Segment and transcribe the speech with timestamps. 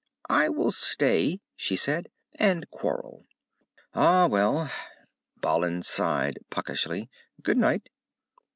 [0.31, 2.09] "I will stay," she said,
[2.39, 3.27] "and quarrel."
[3.93, 4.71] "Ah, well."
[5.39, 7.07] Balin sighed puckishly.
[7.43, 7.87] "Good night."